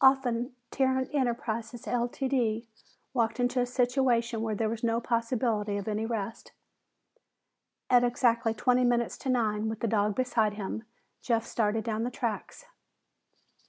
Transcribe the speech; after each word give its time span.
Often 0.00 0.56
Tarrant 0.72 1.14
Enterprises, 1.14 1.82
Ltd., 1.84 2.64
walked 3.14 3.38
into 3.38 3.60
a 3.60 3.66
situation 3.66 4.42
where 4.42 4.56
there 4.56 4.68
was 4.68 4.82
no 4.82 5.00
possibility 5.00 5.76
of 5.76 5.86
any 5.86 6.04
rest. 6.04 6.50
At 7.88 8.02
exactly 8.02 8.52
twenty 8.52 8.82
minutes 8.82 9.16
to 9.18 9.28
nine, 9.28 9.68
with 9.68 9.78
the 9.78 9.86
dog 9.86 10.16
beside 10.16 10.54
him, 10.54 10.82
Jeff 11.22 11.46
started 11.46 11.84
down 11.84 12.02
the 12.02 12.10
tracks. 12.10 12.64